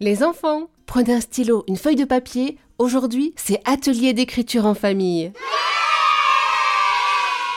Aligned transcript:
Les 0.00 0.24
enfants, 0.24 0.70
prenez 0.86 1.14
un 1.14 1.20
stylo, 1.20 1.64
une 1.68 1.76
feuille 1.76 1.94
de 1.94 2.04
papier. 2.04 2.58
Aujourd'hui, 2.78 3.32
c'est 3.36 3.60
atelier 3.64 4.12
d'écriture 4.12 4.66
en 4.66 4.74
famille. 4.74 5.32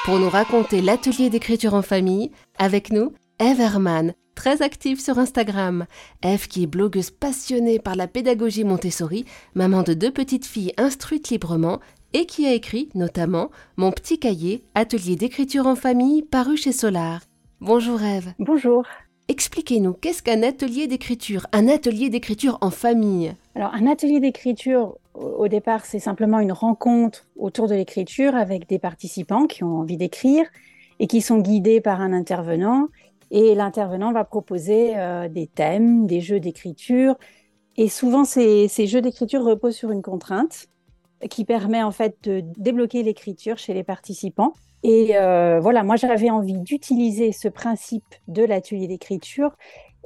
Pour 0.06 0.20
nous 0.20 0.30
raconter 0.30 0.82
l'atelier 0.82 1.32
d'écriture 1.32 1.74
en 1.74 1.82
famille, 1.82 2.30
avec 2.60 2.92
nous, 2.92 3.12
Eve 3.40 3.60
Herman, 3.60 4.14
très 4.36 4.62
active 4.62 5.02
sur 5.02 5.18
Instagram. 5.18 5.88
Eve 6.22 6.48
qui 6.48 6.64
est 6.64 6.68
blogueuse 6.68 7.10
passionnée 7.10 7.80
par 7.80 7.96
la 7.96 8.08
pédagogie 8.08 8.64
Montessori, 8.64 9.26
maman 9.56 9.82
de 9.82 9.96
deux 9.96 10.12
petites 10.12 10.46
filles 10.46 10.74
instruites 10.78 11.30
librement 11.30 11.80
et 12.14 12.28
qui 12.28 12.46
a 12.46 12.54
écrit 12.54 12.90
notamment 12.94 13.50
Mon 13.78 13.92
petit 13.92 14.20
cahier, 14.20 14.64
atelier 14.76 15.16
d'écriture 15.16 15.66
en 15.66 15.76
famille 15.76 16.22
paru 16.22 16.56
chez 16.56 16.72
Solar. 16.72 17.22
Bonjour 17.62 18.00
Eve. 18.04 18.34
Bonjour. 18.38 18.86
Expliquez-nous, 19.30 19.92
qu'est-ce 19.92 20.24
qu'un 20.24 20.42
atelier 20.42 20.88
d'écriture 20.88 21.48
Un 21.52 21.68
atelier 21.68 22.10
d'écriture 22.10 22.58
en 22.62 22.70
famille? 22.70 23.34
Alors, 23.56 23.74
un 23.74 23.86
atelier 23.86 24.22
d'écriture, 24.22 24.96
au 25.16 25.50
départ, 25.50 25.86
c'est 25.86 26.00
simplement 26.00 26.40
une 26.40 26.54
rencontre 26.54 27.26
autour 27.38 27.68
de 27.68 27.76
l'écriture 27.76 28.36
avec 28.36 28.70
des 28.70 28.80
participants 28.80 29.46
qui 29.46 29.66
ont 29.66 29.80
envie 29.80 29.98
d'écrire 29.98 30.46
et 31.00 31.08
qui 31.08 31.20
sont 31.20 31.40
guidés 31.40 31.82
par 31.82 32.00
un 32.00 32.14
intervenant. 32.14 32.88
Et 33.30 33.54
l'intervenant 33.54 34.14
va 34.14 34.24
proposer 34.24 34.94
euh, 34.96 35.28
des 35.28 35.48
thèmes, 35.48 36.08
des 36.08 36.22
jeux 36.22 36.40
d'écriture. 36.40 37.16
Et 37.76 37.90
souvent, 37.90 38.24
ces, 38.24 38.70
ces 38.70 38.88
jeux 38.88 39.02
d'écriture 39.02 39.44
reposent 39.44 39.76
sur 39.76 39.92
une 39.92 40.02
contrainte 40.02 40.70
qui 41.30 41.46
permet 41.46 41.84
en 41.84 41.92
fait 41.92 42.18
de 42.24 42.44
débloquer 42.58 43.04
l'écriture 43.04 43.58
chez 43.58 43.74
les 43.74 43.84
participants. 43.84 44.54
Et 44.84 45.18
euh, 45.18 45.60
voilà, 45.60 45.84
moi 45.84 45.96
j'avais 45.96 46.30
envie 46.30 46.58
d'utiliser 46.60 47.32
ce 47.32 47.48
principe 47.48 48.16
de 48.28 48.44
l'atelier 48.44 48.88
d'écriture, 48.88 49.56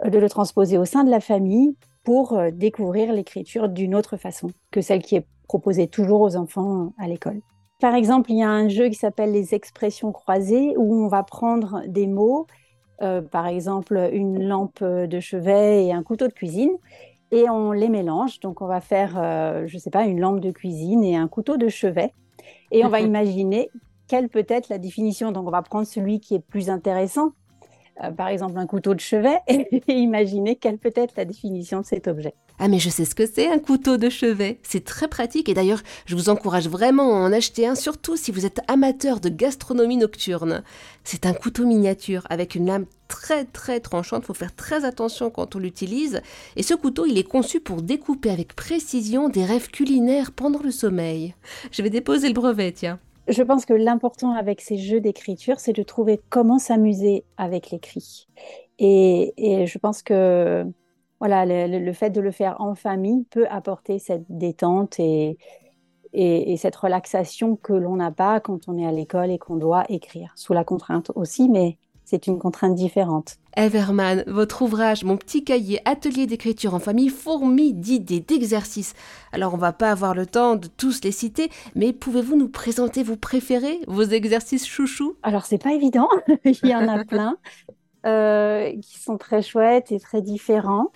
euh, 0.06 0.10
de 0.10 0.18
le 0.18 0.30
transposer 0.30 0.78
au 0.78 0.86
sein 0.86 1.04
de 1.04 1.12
la 1.12 1.20
famille 1.20 1.76
pour 2.04 2.38
euh, 2.38 2.50
découvrir 2.52 3.12
l'écriture 3.14 3.70
d'une 3.70 3.94
autre 3.94 4.18
façon 4.18 4.50
que 4.72 4.82
celle 4.82 5.02
qui 5.02 5.18
est 5.18 5.26
proposée 5.48 5.88
toujours 5.88 6.22
aux 6.22 6.36
enfants 6.38 6.94
à 6.98 7.08
l'école. 7.08 7.42
Par 7.82 7.96
exemple, 7.96 8.32
il 8.32 8.38
y 8.38 8.44
a 8.44 8.50
un 8.50 8.70
jeu 8.70 8.88
qui 8.88 8.96
s'appelle 8.96 9.32
les 9.32 9.54
expressions 9.54 10.12
croisées 10.12 10.76
où 10.78 11.04
on 11.04 11.08
va 11.08 11.24
prendre 11.24 11.82
des 11.88 12.08
mots, 12.08 12.46
par 13.32 13.48
exemple 13.48 14.12
une 14.14 14.48
lampe 14.48 14.84
de 14.84 15.20
chevet 15.20 15.88
et 15.88 15.92
un 15.92 16.04
couteau 16.04 16.28
de 16.28 16.34
cuisine, 16.34 16.78
et 17.32 17.50
on 17.50 17.72
les 17.72 17.90
mélange. 17.90 18.40
Donc 18.40 18.62
on 18.62 18.68
va 18.68 18.82
faire, 18.82 19.14
je 19.68 19.74
ne 19.74 19.80
sais 19.80 19.90
pas, 19.90 20.06
une 20.06 20.20
lampe 20.20 20.40
de 20.40 20.52
cuisine 20.52 21.04
et 21.04 21.16
un 21.16 21.28
couteau 21.28 21.58
de 21.58 21.70
chevet. 21.70 22.14
Et 22.72 22.86
on 22.86 22.90
va 22.90 23.00
imaginer 23.02 23.70
quelle 24.12 24.28
peut 24.28 24.46
être 24.50 24.68
la 24.68 24.78
définition 24.78 25.32
Donc, 25.32 25.48
on 25.48 25.52
va 25.52 25.62
prendre 25.62 25.88
celui 25.88 26.20
qui 26.20 26.36
est 26.36 26.42
plus 26.42 26.70
intéressant, 26.70 27.32
euh, 28.04 28.12
par 28.12 28.28
exemple 28.28 28.58
un 28.58 28.68
couteau 28.68 28.94
de 28.94 29.00
chevet, 29.00 29.40
et 29.48 29.82
imaginer 29.88 30.56
quelle 30.56 30.78
peut 30.78 30.94
être 30.96 31.14
la 31.18 31.26
définition 31.26 31.82
de 31.82 31.86
cet 31.86 32.08
objet. 32.08 32.34
Ah 32.60 32.68
mais 32.68 32.80
je 32.80 32.90
sais 32.90 33.06
ce 33.06 33.16
que 33.16 33.26
c'est 33.26 33.52
un 33.52 33.58
couteau 33.58 33.98
de 33.98 34.10
chevet. 34.10 34.60
C'est 34.62 34.84
très 34.84 35.08
pratique 35.08 35.50
et 35.50 35.54
d'ailleurs 35.54 35.82
je 36.06 36.16
vous 36.16 36.30
encourage 36.30 36.68
vraiment 36.68 37.16
à 37.16 37.20
en 37.20 37.34
acheter 37.34 37.66
un, 37.68 37.76
surtout 37.76 38.18
si 38.18 38.32
vous 38.32 38.46
êtes 38.46 38.62
amateur 38.68 39.20
de 39.20 39.30
gastronomie 39.30 39.98
nocturne. 39.98 40.64
C'est 41.04 41.26
un 41.26 41.34
couteau 41.34 41.66
miniature 41.66 42.28
avec 42.30 42.54
une 42.54 42.68
lame 42.68 42.86
très 43.08 43.46
très 43.46 43.80
tranchante, 43.80 44.24
il 44.24 44.28
faut 44.28 44.34
faire 44.34 44.56
très 44.56 44.86
attention 44.86 45.32
quand 45.32 45.56
on 45.56 45.60
l'utilise. 45.60 46.22
Et 46.56 46.64
ce 46.64 46.76
couteau 46.76 47.06
il 47.06 47.18
est 47.18 47.28
conçu 47.28 47.60
pour 47.60 47.82
découper 47.82 48.30
avec 48.30 48.56
précision 48.56 49.28
des 49.28 49.44
rêves 49.44 49.70
culinaires 49.70 50.32
pendant 50.32 50.62
le 50.62 50.72
sommeil. 50.72 51.34
Je 51.72 51.82
vais 51.82 51.90
déposer 51.90 52.28
le 52.28 52.36
brevet, 52.36 52.72
tiens 52.72 53.00
je 53.32 53.44
pense 53.44 53.66
que 53.66 53.74
l'important 53.74 54.32
avec 54.32 54.62
ces 54.62 54.78
jeux 54.78 55.02
d'écriture, 55.02 55.60
c'est 55.60 55.74
de 55.74 55.84
trouver 55.84 56.22
comment 56.30 56.60
s'amuser 56.60 57.24
avec 57.38 57.72
l'écrit. 57.72 58.28
Et, 58.80 59.66
je 59.68 59.78
pense 59.78 60.02
que 60.02 60.66
voilà, 61.20 61.46
le, 61.46 61.94
fait 61.94 62.10
de 62.10 62.20
le 62.20 62.32
faire 62.32 62.60
en 62.60 62.74
famille 62.76 63.26
peut 63.30 63.48
apporter 63.50 64.00
cette 64.00 64.26
détente 64.30 65.00
et, 65.00 65.38
et, 66.14 66.58
cette 66.58 66.76
relaxation 66.76 67.56
que 67.56 67.74
l'on 67.74 67.98
n'a 67.98 68.12
pas 68.12 68.40
quand 68.40 68.68
on 68.68 68.78
est 68.78 68.88
à 68.88 68.92
l'école 68.92 69.30
et 69.30 69.38
qu'on 69.38 69.58
doit 69.58 69.86
écrire, 69.90 70.34
sous 70.36 70.54
la 70.54 70.64
contrainte 70.64 71.12
aussi, 71.16 71.48
mais 71.48 71.78
c'est 72.12 72.28
une 72.28 72.40
contrainte 72.40 72.76
différente. 72.76 73.38
Everman, 73.56 74.26
votre 74.28 74.64
ouvrage, 74.64 75.06
mon 75.06 75.16
petit 75.16 75.46
cahier 75.46 75.80
atelier 75.86 76.28
d'écriture 76.28 76.74
en 76.74 76.80
famille, 76.80 77.08
fourmi 77.08 77.74
d'idées, 77.74 78.20
d'exercices. 78.20 78.96
Alors 79.32 79.54
on 79.54 79.58
va 79.58 79.72
pas 79.72 79.92
avoir 79.92 80.14
le 80.14 80.26
temps 80.26 80.58
de 80.58 80.68
tous 80.68 81.06
les 81.06 81.14
citer, 81.14 81.50
mais 81.74 81.94
pouvez-vous 81.94 82.36
nous 82.36 82.50
présenter 82.50 83.02
vos 83.02 83.16
préférés, 83.16 83.80
vos 83.88 84.04
exercices 84.04 84.68
chouchous? 84.68 85.16
Alors 85.24 85.46
c'est 85.46 85.58
pas 85.58 85.72
évident, 85.72 86.10
il 86.44 86.68
y 86.68 86.76
en 86.76 86.86
a 86.90 87.06
plein 87.06 87.38
euh, 88.06 88.74
qui 88.82 89.00
sont 89.00 89.18
très 89.18 89.42
chouettes 89.42 89.94
et 89.94 90.00
très 90.02 90.22
différents. 90.22 90.92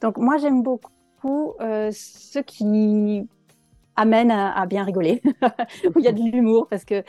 Donc 0.00 0.18
moi 0.18 0.36
j'aime 0.36 0.64
beaucoup 0.64 1.54
euh, 1.60 1.90
ceux 1.92 2.42
qui 2.42 3.24
amènent 3.94 4.32
à, 4.32 4.66
bien 4.66 4.82
rigoler, 4.82 5.22
où 5.94 6.00
il 6.00 6.04
y 6.04 6.08
a 6.08 6.12
de 6.12 6.20
l'humour 6.20 6.66
parce 6.68 6.84
que 6.84 7.04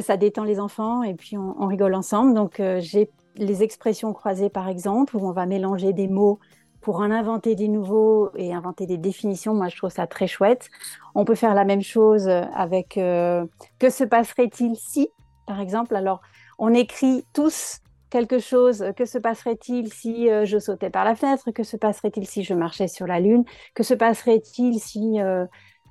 ça 0.00 0.16
détend 0.16 0.44
les 0.44 0.60
enfants 0.60 1.02
et 1.02 1.14
puis 1.14 1.36
on, 1.36 1.66
rigole 1.66 1.94
ensemble. 1.94 2.34
Donc 2.34 2.60
euh, 2.60 2.80
j'ai 2.80 3.10
les 3.36 3.62
expressions 3.62 4.12
croisées 4.12 4.50
par 4.50 4.68
exemple, 4.68 5.16
où 5.16 5.26
on 5.26 5.32
va 5.32 5.46
mélanger 5.46 5.92
des 5.92 6.08
mots 6.08 6.38
pour 6.80 6.96
en 6.96 7.10
inventer 7.10 7.54
des 7.54 7.68
nouveaux 7.68 8.30
et 8.36 8.52
inventer 8.52 8.86
des 8.86 8.98
définitions. 8.98 9.54
Moi, 9.54 9.68
je 9.68 9.76
trouve 9.76 9.90
ça 9.90 10.06
très 10.06 10.26
chouette. 10.26 10.68
On 11.14 11.24
peut 11.24 11.36
faire 11.36 11.54
la 11.54 11.64
même 11.64 11.82
chose 11.82 12.28
avec 12.28 12.98
euh, 12.98 13.46
que 13.78 13.88
se 13.88 14.02
passerait-il 14.02 14.74
si, 14.76 15.08
par 15.46 15.60
exemple? 15.60 15.94
Alors, 15.94 16.20
on 16.58 16.74
écrit 16.74 17.24
tous 17.32 17.78
quelque 18.10 18.40
chose. 18.40 18.84
Que 18.96 19.04
se 19.04 19.18
passerait-il 19.18 19.92
si 19.92 20.28
je 20.44 20.58
sautais 20.58 20.90
par 20.90 21.04
la 21.04 21.14
fenêtre? 21.14 21.52
Que 21.52 21.62
se 21.62 21.76
passerait-il 21.76 22.26
si 22.26 22.42
je 22.42 22.52
marchais 22.52 22.88
sur 22.88 23.06
la 23.06 23.20
lune? 23.20 23.44
Que 23.74 23.84
se 23.84 23.94
passerait-il 23.94 24.80
si 24.80 25.20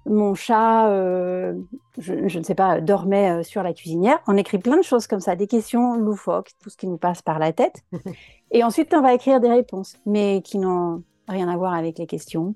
mon 0.05 0.33
chat, 0.33 0.89
euh, 0.89 1.53
je, 1.97 2.37
ne 2.37 2.43
sais 2.43 2.55
pas, 2.55 2.81
dormait 2.81 3.39
euh, 3.39 3.43
sur 3.43 3.63
la 3.63 3.73
cuisinière. 3.73 4.19
On 4.27 4.35
écrit 4.37 4.57
plein 4.57 4.77
de 4.77 4.83
choses 4.83 5.07
comme 5.07 5.19
ça, 5.19 5.35
des 5.35 5.47
questions 5.47 5.95
loufoques, 5.95 6.51
tout 6.61 6.69
ce 6.69 6.77
qui 6.77 6.87
nous 6.87 6.97
passe 6.97 7.21
par 7.21 7.39
la 7.39 7.53
tête. 7.53 7.83
Et 8.51 8.63
ensuite, 8.63 8.93
on 8.93 9.01
va 9.01 9.13
écrire 9.13 9.39
des 9.39 9.49
réponses, 9.49 9.97
mais 10.05 10.41
qui 10.41 10.57
n'ont 10.57 11.03
rien 11.27 11.47
à 11.47 11.55
voir 11.55 11.73
avec 11.73 11.99
les 11.99 12.07
questions. 12.07 12.55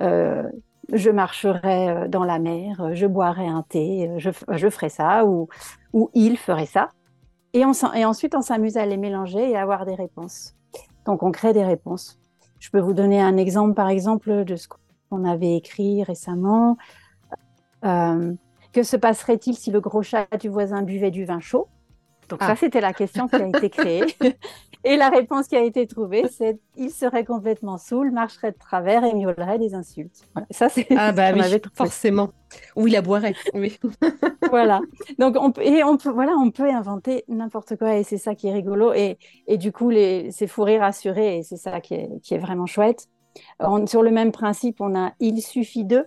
Euh, 0.00 0.42
je 0.92 1.10
marcherai 1.10 2.08
dans 2.08 2.24
la 2.24 2.38
mer, 2.38 2.94
je 2.94 3.06
boirai 3.06 3.46
un 3.46 3.62
thé, 3.62 4.10
je, 4.18 4.30
je 4.50 4.70
ferai 4.70 4.88
ça, 4.88 5.26
ou, 5.26 5.48
ou 5.92 6.10
il 6.14 6.36
ferait 6.36 6.66
ça. 6.66 6.90
Et, 7.52 7.64
on, 7.64 7.72
et 7.94 8.04
ensuite, 8.04 8.34
on 8.34 8.42
s'amuse 8.42 8.76
à 8.76 8.86
les 8.86 8.96
mélanger 8.96 9.50
et 9.50 9.56
à 9.56 9.62
avoir 9.62 9.84
des 9.84 9.94
réponses. 9.94 10.54
Donc, 11.04 11.22
on 11.22 11.32
crée 11.32 11.52
des 11.52 11.64
réponses. 11.64 12.18
Je 12.58 12.70
peux 12.70 12.80
vous 12.80 12.94
donner 12.94 13.20
un 13.20 13.36
exemple, 13.36 13.74
par 13.74 13.88
exemple, 13.88 14.44
de 14.44 14.56
ce 14.56 14.68
qu'on 15.10 15.24
avait 15.24 15.56
écrit 15.56 16.02
récemment. 16.02 16.76
Euh, 17.84 18.34
que 18.72 18.82
se 18.82 18.96
passerait-il 18.96 19.56
si 19.56 19.70
le 19.70 19.80
gros 19.80 20.02
chat 20.02 20.26
du 20.38 20.48
voisin 20.48 20.82
buvait 20.82 21.10
du 21.10 21.24
vin 21.24 21.40
chaud? 21.40 21.68
Donc 22.28 22.42
ça, 22.42 22.50
ah. 22.50 22.56
c'était 22.56 22.80
la 22.80 22.92
question 22.92 23.28
qui 23.28 23.36
a 23.36 23.46
été 23.46 23.70
créée. 23.70 24.04
et 24.84 24.96
la 24.96 25.08
réponse 25.08 25.46
qui 25.46 25.56
a 25.56 25.62
été 25.62 25.86
trouvée, 25.86 26.24
c'est 26.28 26.58
il 26.76 26.90
serait 26.90 27.24
complètement 27.24 27.78
saoul, 27.78 28.10
marcherait 28.10 28.52
de 28.52 28.58
travers 28.58 29.04
et 29.04 29.14
miaulerait 29.14 29.58
des 29.58 29.74
insultes. 29.74 30.28
Ça, 30.50 30.68
c'est 30.68 30.86
ah 30.96 31.12
bah 31.12 31.32
oui, 31.34 31.40
forcément. 31.74 32.30
Ou 32.74 32.88
il 32.88 32.92
la 32.94 33.02
boirait. 33.02 33.34
Oui. 33.54 33.78
voilà. 34.50 34.80
Donc 35.18 35.36
on 35.38 35.52
peut, 35.52 35.62
et 35.62 35.84
on 35.84 35.96
peut 35.96 36.10
voilà, 36.10 36.32
on 36.32 36.50
peut 36.50 36.68
inventer 36.68 37.24
n'importe 37.28 37.76
quoi 37.76 37.96
et 37.96 38.02
c'est 38.02 38.18
ça 38.18 38.34
qui 38.34 38.48
est 38.48 38.52
rigolo 38.52 38.92
et, 38.92 39.18
et 39.46 39.56
du 39.56 39.72
coup 39.72 39.90
les 39.90 40.30
c'est 40.32 40.46
fou 40.46 40.62
rire 40.62 40.82
assuré 40.82 41.38
et 41.38 41.42
c'est 41.42 41.56
ça 41.56 41.80
qui 41.80 41.94
est, 41.94 42.20
qui 42.22 42.34
est 42.34 42.38
vraiment 42.38 42.66
chouette 42.66 43.08
sur 43.86 44.02
le 44.02 44.10
même 44.10 44.32
principe, 44.32 44.80
on 44.80 44.94
a 44.96 45.12
il 45.20 45.42
suffit 45.42 45.84
de. 45.84 46.06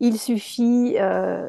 Il 0.00 0.18
suffit, 0.18 0.94
euh, 0.98 1.48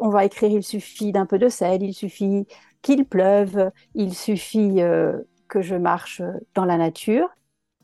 on 0.00 0.08
va 0.08 0.24
écrire 0.24 0.50
il 0.50 0.64
suffit 0.64 1.12
d'un 1.12 1.26
peu 1.26 1.38
de 1.38 1.48
sel, 1.48 1.82
il 1.82 1.94
suffit 1.94 2.46
qu'il 2.82 3.04
pleuve, 3.04 3.70
il 3.94 4.14
suffit 4.14 4.80
euh, 4.80 5.18
que 5.48 5.62
je 5.62 5.76
marche 5.76 6.20
dans 6.54 6.64
la 6.64 6.76
nature. 6.76 7.28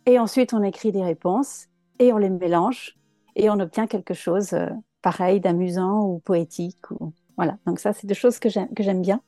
Et 0.07 0.19
ensuite, 0.19 0.53
on 0.53 0.63
écrit 0.63 0.93
des 0.93 1.05
réponses 1.05 1.67
et 1.99 2.13
on 2.13 2.17
les 2.17 2.31
mélange 2.31 2.97
et 3.37 3.49
on 3.49 3.61
obtient 3.61 3.87
quelque 3.87 4.15
chose 4.15 4.53
euh, 4.55 4.67
pareil, 5.03 5.41
d'amusant 5.41 6.05
ou 6.05 6.19
poétique. 6.19 6.79
Voilà, 7.37 7.59
donc 7.65 7.79
ça, 7.79 7.93
c'est 7.93 8.07
des 8.07 8.15
choses 8.15 8.39
que 8.39 8.49
j'aime 8.49 9.03
bien. 9.03 9.23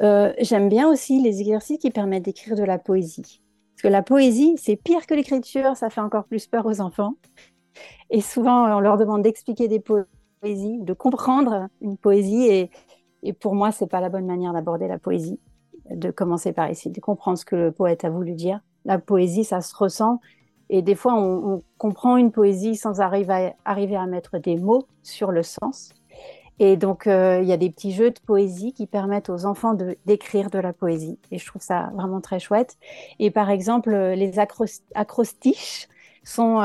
j'aime 0.00 0.68
bien 0.68 0.88
aussi 0.88 1.22
les 1.22 1.40
exercices 1.40 1.78
qui 1.78 1.90
permettent 1.90 2.24
d'écrire 2.24 2.56
de 2.56 2.64
la 2.64 2.78
poésie. 2.78 3.40
Parce 3.78 3.90
que 3.90 3.92
la 3.92 4.02
poésie, 4.02 4.56
c'est 4.58 4.74
pire 4.74 5.06
que 5.06 5.14
l'écriture, 5.14 5.76
ça 5.76 5.88
fait 5.88 6.00
encore 6.00 6.24
plus 6.24 6.48
peur 6.48 6.66
aux 6.66 6.80
enfants. 6.80 7.14
Et 8.10 8.20
souvent, 8.20 8.76
on 8.76 8.80
leur 8.80 8.96
demande 8.96 9.22
d'expliquer 9.22 9.68
des 9.68 9.78
poésies, 9.78 10.80
de 10.80 10.92
comprendre 10.94 11.68
une 11.80 11.96
poésie. 11.96 12.70
Et, 13.22 13.32
pour 13.34 13.54
moi, 13.54 13.70
c'est 13.70 13.86
pas 13.86 14.00
la 14.00 14.08
bonne 14.08 14.26
manière 14.26 14.52
d'aborder 14.52 14.88
la 14.88 14.98
poésie, 14.98 15.38
de 15.90 16.10
commencer 16.10 16.52
par 16.52 16.68
essayer 16.68 16.90
de 16.90 16.98
comprendre 17.00 17.38
ce 17.38 17.44
que 17.44 17.54
le 17.54 17.70
poète 17.70 18.04
a 18.04 18.10
voulu 18.10 18.34
dire. 18.34 18.58
La 18.84 18.98
poésie, 18.98 19.44
ça 19.44 19.60
se 19.60 19.76
ressent. 19.76 20.18
Et 20.70 20.82
des 20.82 20.96
fois, 20.96 21.14
on, 21.14 21.62
comprend 21.76 22.16
une 22.16 22.32
poésie 22.32 22.74
sans 22.74 22.98
arriver 23.00 23.52
à 23.64 24.06
mettre 24.08 24.38
des 24.38 24.56
mots 24.56 24.88
sur 25.04 25.30
le 25.30 25.44
sens. 25.44 25.90
Et 26.58 26.76
donc, 26.76 27.06
euh, 27.06 27.40
il 27.40 27.48
y 27.48 27.52
a 27.52 27.56
des 27.56 27.70
petits 27.70 27.92
jeux 27.92 28.10
de 28.10 28.18
poésie 28.20 28.72
qui 28.72 28.86
permettent 28.86 29.30
aux 29.30 29.44
enfants 29.44 29.74
d'écrire 30.06 30.50
de, 30.50 30.58
la 30.58 30.72
poésie. 30.72 31.18
Et 31.30 31.38
je 31.38 31.46
trouve 31.46 31.62
ça 31.62 31.90
vraiment 31.94 32.20
très 32.20 32.40
chouette. 32.40 32.76
Et 33.18 33.30
par 33.30 33.50
exemple, 33.50 33.90
euh, 33.90 34.14
les 34.14 34.38
acrostiches 34.94 35.88
sont 36.24 36.58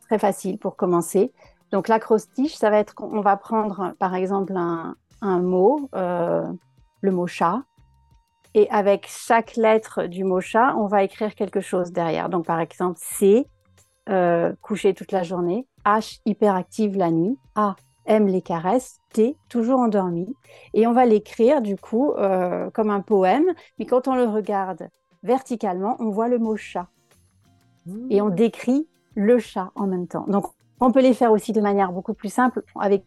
très 0.00 0.18
faciles 0.18 0.58
pour 0.58 0.76
commencer. 0.76 1.32
Donc 1.70 1.88
l'acrostiche, 1.88 2.54
ça 2.54 2.70
va 2.70 2.78
être 2.78 2.94
qu'on 2.94 3.20
va 3.20 3.36
prendre 3.36 3.94
par 3.98 4.14
exemple 4.14 4.54
un, 4.56 4.96
mot, 5.22 5.88
le 5.92 7.10
mot 7.10 7.26
chat, 7.26 7.62
et 8.54 8.68
avec 8.70 9.06
chaque 9.08 9.56
lettre 9.56 10.04
du 10.04 10.24
mot 10.24 10.40
chat, 10.40 10.74
on 10.76 10.86
va 10.86 11.02
écrire 11.02 11.34
quelque 11.34 11.60
chose 11.60 11.92
derrière. 11.92 12.28
Donc, 12.28 12.44
par 12.44 12.60
exemple, 12.60 12.98
C, 13.00 13.46
euh, 14.08 14.52
coucher 14.60 14.94
toute 14.94 15.12
la 15.12 15.22
journée. 15.22 15.66
H, 15.86 16.20
hyperactive 16.26 16.96
la 16.96 17.10
nuit. 17.10 17.38
A, 17.54 17.76
aime 18.06 18.26
les 18.26 18.42
caresses. 18.42 19.00
T, 19.12 19.36
toujours 19.48 19.80
endormi. 19.80 20.34
Et 20.74 20.86
on 20.86 20.92
va 20.92 21.04
l'écrire, 21.04 21.60
du 21.60 21.76
coup, 21.76 22.12
euh, 22.12 22.70
comme 22.70 22.90
un 22.90 23.00
poème. 23.00 23.46
Mais 23.78 23.86
quand 23.86 24.08
on 24.08 24.14
le 24.14 24.24
regarde 24.24 24.88
verticalement, 25.22 25.96
on 26.00 26.10
voit 26.10 26.28
le 26.28 26.38
mot 26.38 26.56
chat. 26.56 26.88
Et 28.10 28.20
on 28.20 28.28
mmh. 28.28 28.34
décrit 28.34 28.88
le 29.14 29.38
chat 29.38 29.70
en 29.74 29.86
même 29.86 30.06
temps. 30.06 30.24
Donc, 30.28 30.46
on 30.80 30.92
peut 30.92 31.00
les 31.00 31.14
faire 31.14 31.32
aussi 31.32 31.52
de 31.52 31.60
manière 31.60 31.92
beaucoup 31.92 32.14
plus 32.14 32.32
simple 32.32 32.62
avec 32.78 33.04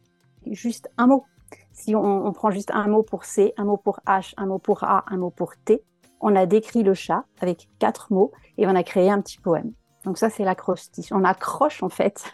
juste 0.52 0.90
un 0.98 1.08
mot. 1.08 1.26
Si 1.74 1.96
on, 1.96 2.32
prend 2.32 2.52
juste 2.52 2.72
un 2.72 2.88
mot 2.88 3.04
pour 3.04 3.26
C, 3.26 3.54
un 3.58 3.66
mot 3.66 3.78
pour 3.78 4.00
H, 4.08 4.34
un 4.38 4.46
mot 4.46 4.60
pour 4.60 4.84
A, 4.84 5.04
un 5.08 5.18
mot 5.18 5.30
pour 5.30 5.56
T, 5.58 5.84
on 6.22 6.36
a 6.36 6.46
décrit 6.46 6.84
le 6.84 6.94
chat 6.94 7.26
avec 7.42 7.68
quatre 7.80 8.14
mots 8.14 8.32
et 8.58 8.66
on 8.66 8.76
a 8.76 8.84
créé 8.84 9.10
un 9.10 9.22
petit 9.22 9.40
poème. 9.40 9.74
Donc 10.06 10.18
ça, 10.18 10.30
c'est 10.30 10.44
l'acrostiche. 10.44 11.12
On 11.12 11.24
accroche 11.24 11.84
en 11.84 11.90
fait 11.90 12.32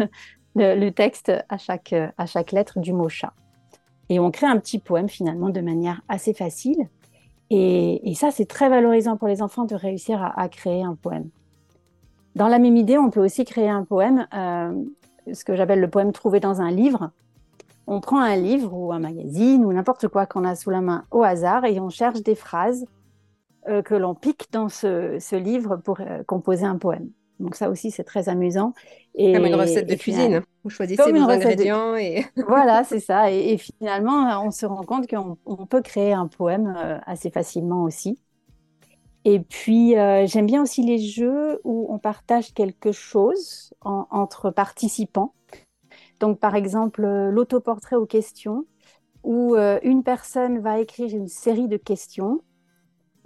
le, 0.56 0.89
texte 0.89 1.31
à 1.50 1.57
chaque, 1.57 1.94
à 2.18 2.25
chaque 2.25 2.51
lettre 2.51 2.80
du 2.80 2.94
mot 2.94 3.09
chat. 3.09 3.33
Et 4.09 4.19
on 4.19 4.31
crée 4.31 4.48
un 4.48 4.57
petit 4.57 4.80
poème 4.80 5.07
finalement 5.07 5.50
de 5.50 5.62
manière 5.62 6.01
assez 6.09 6.33
facile. 6.33 6.89
Et, 7.50 8.13
ça, 8.15 8.31
c'est 8.31 8.45
très 8.45 8.69
valorisant 8.69 9.18
pour 9.18 9.27
les 9.27 9.42
enfants 9.42 9.65
de 9.65 9.75
réussir 9.75 10.33
à, 10.36 10.48
créer 10.50 10.83
un 10.83 10.95
poème. 10.95 11.30
Dans 12.36 12.48
la 12.48 12.59
même 12.59 12.77
idée, 12.77 12.98
on 12.98 13.09
peut 13.09 13.24
aussi 13.24 13.44
créer 13.44 13.69
un 13.69 13.83
poème, 13.83 14.27
euh, 14.33 14.74
ce 15.33 15.44
que 15.44 15.56
j'appelle 15.56 15.81
le 15.81 15.89
poème 15.89 16.13
trouvé 16.13 16.39
dans 16.39 16.62
un 16.62 16.71
livre 16.71 17.12
on 17.88 18.00
prend 18.00 18.21
un 18.21 18.36
livre 18.36 18.74
ou 18.74 18.94
un 18.94 19.00
magazine 19.00 19.65
ou 19.65 19.74
n'importe 19.74 20.07
quoi 20.07 20.25
qu'on 20.25 20.45
a 20.45 20.56
sous 20.56 20.69
la 20.69 20.81
main 20.81 21.06
au 21.12 21.24
hasard 21.24 21.65
et 21.65 21.80
on 21.80 21.89
cherche 21.89 22.21
des 22.21 22.36
phrases 22.36 22.86
euh, 23.68 23.81
que 23.81 23.95
l'on 23.95 24.15
pique 24.15 24.47
dans 24.51 24.69
ce, 24.69 25.36
livre 25.36 25.75
pour 25.77 26.00
euh, 26.00 26.24
composer 26.24 26.65
un 26.65 26.77
poème. 26.77 27.09
Donc 27.42 27.56
ça 27.56 27.70
aussi, 27.70 27.92
c'est 27.92 28.04
très 28.04 28.30
amusant. 28.30 28.74
Et, 29.16 29.34
comme 29.34 29.46
une 29.46 29.56
recette 29.56 29.90
de 29.90 29.96
cuisine. 29.96 30.42
Vous 30.64 30.70
choisissez 30.70 31.12
vos 31.12 31.30
ingrédients 31.30 31.96
et... 31.96 32.26
voilà, 32.48 32.84
c'est 32.84 33.00
ça. 33.00 33.32
Et, 33.32 33.58
finalement, 33.58 34.46
on 34.46 34.52
se 34.52 34.66
rend 34.66 34.84
compte 34.84 35.08
qu'on 35.08 35.66
peut 35.66 35.82
créer 35.82 36.14
un 36.14 36.28
poème 36.28 36.74
euh, 36.78 36.98
assez 37.06 37.30
facilement 37.30 37.84
aussi. 37.84 38.20
Et 39.26 39.40
puis, 39.40 39.92
j'aime 40.26 40.48
bien 40.48 40.64
aussi 40.64 40.82
les 40.82 40.98
jeux 40.98 41.62
où 41.64 41.86
on 41.90 42.00
partage 42.00 42.56
quelque 42.56 42.92
chose 42.92 43.72
entre 43.82 44.50
participants. 44.50 45.36
Donc, 46.22 46.40
par 46.40 46.56
exemple, 46.56 47.04
euh, 47.04 47.32
l'autoportrait 47.32 47.96
aux 47.96 48.06
questions, 48.06 48.66
où 49.24 49.56
euh, 49.56 49.80
une 49.84 50.04
personne 50.04 50.60
va 50.60 50.80
écrire 50.80 51.14
une 51.14 51.28
série 51.28 51.68
de 51.68 51.78
questions. 51.78 52.42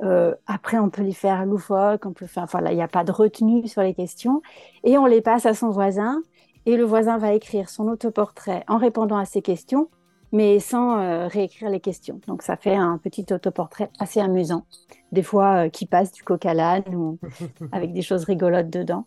Euh, 0.04 0.36
après, 0.48 0.78
on 0.78 0.90
peut 0.90 1.04
les 1.04 1.14
faire 1.14 1.46
loufoques, 1.46 2.06
on 2.06 2.14
peut 2.14 2.28
faire, 2.28 2.48
il 2.70 2.76
n'y 2.76 2.82
a 2.82 2.88
pas 2.88 3.04
de 3.04 3.12
retenue 3.12 3.68
sur 3.68 3.82
les 3.82 3.94
questions, 3.94 4.42
et 4.84 4.98
on 4.98 5.06
les 5.06 5.22
passe 5.22 5.46
à 5.46 5.54
son 5.54 5.70
voisin, 5.70 6.22
et 6.66 6.76
le 6.76 6.84
voisin 6.84 7.18
va 7.18 7.34
écrire 7.34 7.70
son 7.70 7.88
autoportrait 7.88 8.64
en 8.68 8.78
répondant 8.78 9.18
à 9.18 9.26
ces 9.26 9.42
questions, 9.42 9.90
mais 10.32 10.60
sans 10.60 11.28
réécrire 11.28 11.70
les 11.70 11.80
questions. 11.80 12.20
Donc, 12.28 12.42
ça 12.42 12.58
fait 12.58 12.76
un 12.76 12.98
petit 12.98 13.26
autoportrait 13.32 13.90
assez 14.00 14.20
amusant, 14.20 14.66
des 15.12 15.24
fois 15.24 15.70
qui 15.70 15.86
passe 15.86 16.12
du 16.12 16.24
coq 16.24 16.46
à 16.46 16.54
l'âne 16.54 16.94
ou 16.94 17.20
avec 17.72 17.94
des 17.94 18.02
choses 18.02 18.26
rigolotes 18.26 18.70
dedans. 18.70 19.06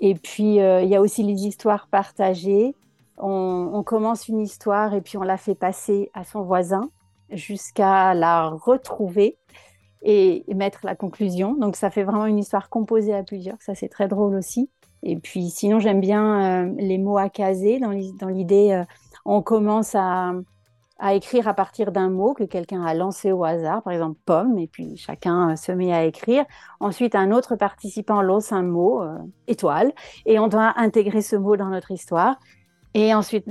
Et 0.00 0.14
puis, 0.14 0.60
euh, 0.60 0.82
il 0.82 0.88
y 0.88 0.96
a 0.96 1.00
aussi 1.00 1.22
les 1.22 1.46
histoires 1.46 1.88
partagées. 1.88 2.74
On, 3.16 3.82
commence 3.84 4.28
une 4.28 4.40
histoire 4.40 4.94
et 4.94 5.00
puis 5.00 5.18
on 5.18 5.22
la 5.22 5.36
fait 5.36 5.56
passer 5.56 6.10
à 6.14 6.22
son 6.22 6.42
voisin 6.42 6.90
jusqu'à 7.30 8.14
la 8.14 8.48
retrouver 8.48 9.36
et, 10.02 10.44
mettre 10.54 10.80
la 10.84 10.94
conclusion. 10.94 11.54
Donc, 11.54 11.76
ça 11.76 11.90
fait 11.90 12.02
vraiment 12.02 12.26
une 12.26 12.38
histoire 12.38 12.68
composée 12.68 13.14
à 13.14 13.22
plusieurs. 13.22 13.60
Ça, 13.60 13.74
c'est 13.74 13.88
très 13.88 14.08
drôle 14.08 14.34
aussi. 14.34 14.70
Et 15.02 15.16
puis, 15.16 15.50
sinon, 15.50 15.78
j'aime 15.78 16.00
bien 16.00 16.66
euh, 16.66 16.74
les 16.78 16.98
mots 16.98 17.18
à 17.18 17.28
caser 17.28 17.78
dans 17.78 18.28
l'idée, 18.28 18.72
euh, 18.72 18.84
on 19.24 19.42
commence 19.42 19.94
à, 19.94 20.32
à 20.98 21.14
écrire 21.14 21.46
à 21.46 21.54
partir 21.54 21.92
d'un 21.92 22.10
mot 22.10 22.34
que 22.34 22.42
quelqu'un 22.42 22.82
a 22.82 22.94
lancé 22.94 23.30
au 23.30 23.44
hasard, 23.44 23.82
par 23.82 23.92
exemple 23.92 24.18
pomme, 24.24 24.58
et 24.58 24.66
puis 24.66 24.96
chacun 24.96 25.50
euh, 25.50 25.56
se 25.56 25.70
met 25.70 25.92
à 25.92 26.04
écrire. 26.04 26.44
Ensuite, 26.80 27.14
un 27.14 27.30
autre 27.30 27.54
participant 27.54 28.22
lance 28.22 28.52
un 28.52 28.62
mot, 28.62 29.02
étoile, 29.46 29.92
et 30.26 30.38
on 30.40 30.48
doit 30.48 30.72
intégrer 30.76 31.22
ce 31.22 31.36
mot 31.36 31.56
dans 31.56 31.68
notre 31.68 31.92
histoire. 31.92 32.36
Et 32.94 33.14
ensuite, 33.14 33.44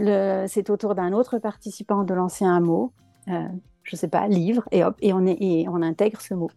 c'est 0.48 0.70
au 0.70 0.76
tour 0.76 0.96
d'un 0.96 1.14
autre 1.14 1.38
participant 1.38 2.04
de 2.04 2.14
lancer 2.14 2.44
un 2.44 2.60
mot, 2.60 2.92
je 3.88 3.96
sais 3.96 4.08
pas, 4.08 4.28
livre, 4.28 4.64
et 4.72 4.84
hop, 4.84 4.96
et 5.02 5.14
on, 5.14 5.26
est, 5.26 5.38
et 5.40 5.68
on 5.70 5.82
intègre 5.82 6.22
ce 6.22 6.34
mot. 6.34 6.52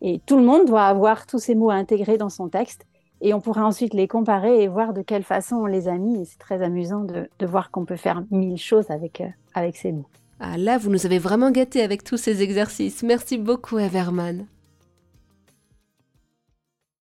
Et 0.00 0.20
tout 0.24 0.36
le 0.36 0.44
monde 0.44 0.66
doit 0.66 0.84
avoir 0.84 1.26
tous 1.26 1.38
ces 1.38 1.54
mots 1.54 1.70
intégrés 1.70 2.16
dans 2.16 2.30
son 2.30 2.48
texte, 2.48 2.86
et 3.20 3.34
on 3.34 3.40
pourra 3.40 3.66
ensuite 3.66 3.92
les 3.92 4.08
comparer 4.08 4.62
et 4.62 4.68
voir 4.68 4.94
de 4.94 5.02
quelle 5.02 5.24
façon 5.24 5.56
on 5.56 5.66
les 5.66 5.88
a 5.88 5.98
mis. 5.98 6.22
Et 6.22 6.24
c'est 6.24 6.38
très 6.38 6.62
amusant 6.62 7.04
de, 7.04 7.28
voir 7.44 7.70
qu'on 7.70 7.84
peut 7.84 7.96
faire 7.96 8.22
mille 8.30 8.56
choses 8.56 8.90
avec, 8.90 9.22
avec 9.52 9.76
ces 9.76 9.92
mots. 9.92 10.06
Ah 10.38 10.56
là, 10.56 10.78
vous 10.78 10.88
nous 10.88 11.04
avez 11.04 11.18
vraiment 11.18 11.50
gâtés 11.50 11.82
avec 11.82 12.02
tous 12.02 12.16
ces 12.16 12.42
exercices. 12.42 13.02
Merci 13.02 13.36
beaucoup, 13.36 13.78
Everman. 13.78 14.46